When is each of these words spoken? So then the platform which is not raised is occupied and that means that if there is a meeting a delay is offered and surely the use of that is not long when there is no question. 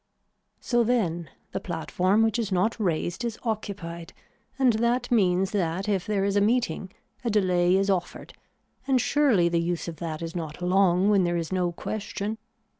So 0.59 0.83
then 0.83 1.29
the 1.51 1.59
platform 1.59 2.23
which 2.23 2.39
is 2.39 2.51
not 2.51 2.79
raised 2.79 3.23
is 3.23 3.37
occupied 3.43 4.13
and 4.57 4.73
that 4.79 5.11
means 5.11 5.51
that 5.51 5.87
if 5.87 6.07
there 6.07 6.25
is 6.25 6.35
a 6.35 6.41
meeting 6.41 6.91
a 7.23 7.29
delay 7.29 7.75
is 7.77 7.87
offered 7.87 8.33
and 8.87 8.99
surely 8.99 9.47
the 9.47 9.61
use 9.61 9.87
of 9.87 9.97
that 9.97 10.23
is 10.23 10.35
not 10.35 10.59
long 10.59 11.11
when 11.11 11.23
there 11.23 11.37
is 11.37 11.51
no 11.53 11.71
question. 11.71 12.39